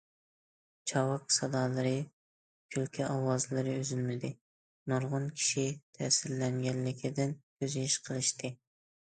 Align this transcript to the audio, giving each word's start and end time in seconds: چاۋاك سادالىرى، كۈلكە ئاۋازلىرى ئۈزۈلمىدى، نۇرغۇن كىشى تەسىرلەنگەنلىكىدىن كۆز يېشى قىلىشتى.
چاۋاك 0.91 1.33
سادالىرى، 1.33 1.91
كۈلكە 2.75 3.09
ئاۋازلىرى 3.09 3.75
ئۈزۈلمىدى، 3.83 4.33
نۇرغۇن 4.93 5.29
كىشى 5.37 5.67
تەسىرلەنگەنلىكىدىن 6.01 7.39
كۆز 7.61 7.79
يېشى 7.83 8.03
قىلىشتى. 8.11 8.55